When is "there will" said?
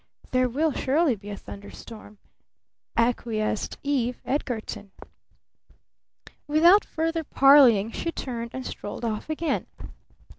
0.31-0.71